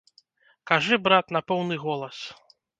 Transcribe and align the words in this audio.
Кажы, 0.71 0.99
брат, 1.05 1.25
на 1.37 1.45
поўны 1.53 1.81
голас! 1.87 2.27